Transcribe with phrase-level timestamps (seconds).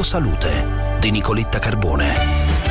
[0.00, 2.61] Salute di Nicoletta Carbone.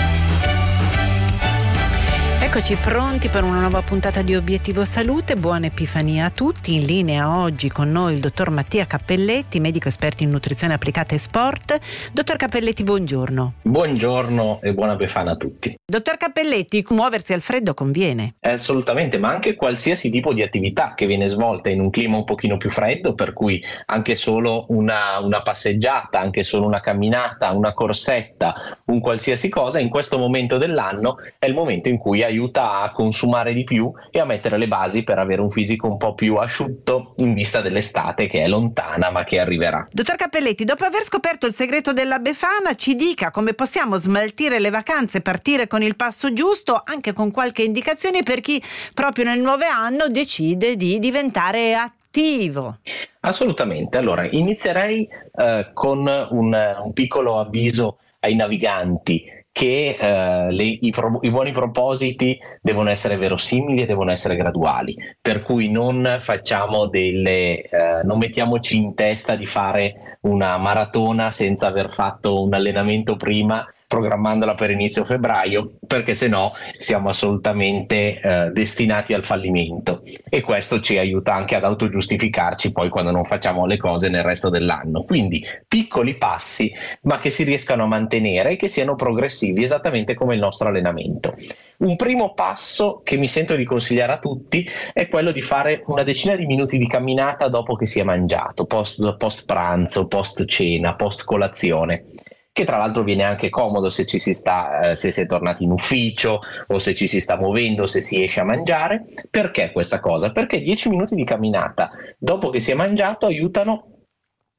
[2.54, 5.38] Eccoci pronti per una nuova puntata di Obiettivo Salute.
[5.38, 6.76] Buona Epifania a tutti.
[6.76, 11.18] In linea oggi con noi il dottor Mattia Cappelletti, medico esperto in nutrizione applicata e
[11.18, 11.80] sport.
[12.12, 13.54] Dottor Cappelletti, buongiorno.
[13.62, 15.74] Buongiorno e buona Befana a tutti.
[15.86, 18.36] Dottor Cappelletti, muoversi al freddo conviene?
[18.42, 22.58] Assolutamente, ma anche qualsiasi tipo di attività che viene svolta in un clima un pochino
[22.58, 28.78] più freddo, per cui anche solo una, una passeggiata, anche solo una camminata, una corsetta,
[28.88, 32.92] un qualsiasi cosa, in questo momento dell'anno è il momento in cui aiuta aiuta a
[32.92, 36.36] consumare di più e a mettere le basi per avere un fisico un po' più
[36.36, 39.88] asciutto in vista dell'estate che è lontana ma che arriverà.
[39.92, 44.72] Dottor Cappelletti, dopo aver scoperto il segreto della Befana, ci dica come possiamo smaltire le
[44.72, 48.62] vacanze partire con il passo giusto, anche con qualche indicazione per chi
[48.94, 52.80] proprio nel nuovo anno decide di diventare attivo.
[53.22, 60.92] Assolutamente, allora inizierei eh, con un, un piccolo avviso ai naviganti che eh, le, i,
[60.92, 66.88] pro, i, buoni propositi devono essere verosimili e devono essere graduali, per cui non facciamo
[66.88, 73.18] delle, eh, non mettiamoci in testa di fare una maratona senza aver fatto un allenamento
[73.18, 80.40] prima programmandola per inizio febbraio, perché se no siamo assolutamente eh, destinati al fallimento e
[80.40, 85.04] questo ci aiuta anche ad autogiustificarci poi quando non facciamo le cose nel resto dell'anno.
[85.04, 86.72] Quindi piccoli passi,
[87.02, 91.36] ma che si riescano a mantenere e che siano progressivi, esattamente come il nostro allenamento.
[91.80, 96.04] Un primo passo che mi sento di consigliare a tutti è quello di fare una
[96.04, 100.96] decina di minuti di camminata dopo che si è mangiato, post, post pranzo, post cena,
[100.96, 102.06] post colazione
[102.54, 105.64] che tra l'altro viene anche comodo se ci si sta, eh, se si è tornati
[105.64, 109.06] in ufficio o se ci si sta muovendo, se si esce a mangiare.
[109.30, 110.32] Perché questa cosa?
[110.32, 113.86] Perché 10 minuti di camminata dopo che si è mangiato aiutano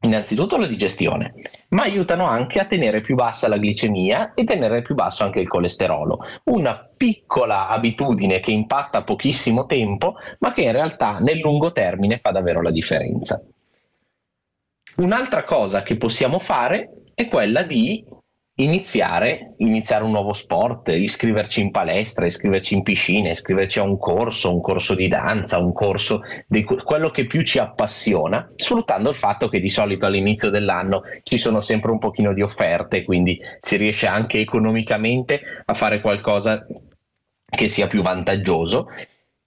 [0.04, 1.34] innanzitutto la digestione,
[1.68, 5.48] ma aiutano anche a tenere più bassa la glicemia e tenere più basso anche il
[5.48, 6.18] colesterolo.
[6.44, 12.30] Una piccola abitudine che impatta pochissimo tempo, ma che in realtà nel lungo termine fa
[12.30, 13.44] davvero la differenza.
[14.96, 18.04] Un'altra cosa che possiamo fare è quella di
[18.56, 24.52] iniziare, iniziare un nuovo sport, iscriverci in palestra, iscriverci in piscina, iscriverci a un corso,
[24.52, 29.48] un corso di danza, un corso di quello che più ci appassiona, sfruttando il fatto
[29.48, 34.06] che di solito all'inizio dell'anno ci sono sempre un pochino di offerte, quindi si riesce
[34.06, 36.66] anche economicamente a fare qualcosa
[37.44, 38.86] che sia più vantaggioso,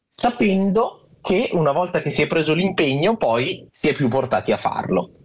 [0.10, 4.58] sapendo che una volta che si è preso l'impegno poi si è più portati a
[4.58, 5.25] farlo.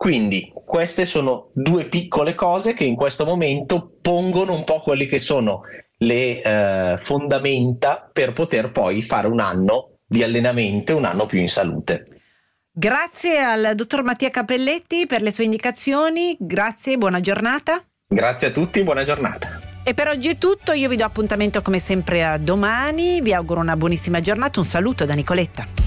[0.00, 5.18] Quindi queste sono due piccole cose che in questo momento pongono un po' quelle che
[5.18, 5.60] sono
[5.98, 11.48] le eh, fondamenta per poter poi fare un anno di allenamento, un anno più in
[11.48, 12.22] salute.
[12.72, 17.84] Grazie al dottor Mattia Capelletti per le sue indicazioni, grazie, buona giornata.
[18.08, 19.60] Grazie a tutti, buona giornata.
[19.84, 23.60] E per oggi è tutto, io vi do appuntamento come sempre a domani, vi auguro
[23.60, 25.79] una buonissima giornata, un saluto da Nicoletta.